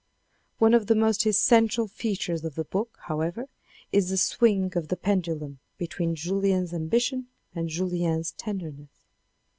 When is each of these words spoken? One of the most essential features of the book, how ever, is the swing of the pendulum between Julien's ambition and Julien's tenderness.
One 0.57 0.73
of 0.73 0.87
the 0.87 0.95
most 0.95 1.27
essential 1.27 1.87
features 1.87 2.43
of 2.43 2.55
the 2.55 2.63
book, 2.63 2.97
how 3.03 3.19
ever, 3.21 3.47
is 3.91 4.09
the 4.09 4.17
swing 4.17 4.73
of 4.75 4.87
the 4.87 4.97
pendulum 4.97 5.59
between 5.77 6.15
Julien's 6.15 6.73
ambition 6.73 7.27
and 7.53 7.69
Julien's 7.69 8.31
tenderness. 8.31 8.89